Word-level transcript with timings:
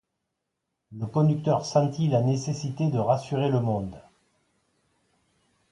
Le 0.97 1.05
conducteur 1.05 1.63
sentit 1.63 2.07
la 2.07 2.23
nécessité 2.23 2.89
de 2.89 2.97
rassurer 2.97 3.49
le 3.51 3.59
monde. 3.59 4.01